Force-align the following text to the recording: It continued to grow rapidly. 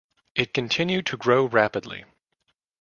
It 0.33 0.55
continued 0.55 1.05
to 1.05 1.17
grow 1.17 1.45
rapidly. 1.47 2.05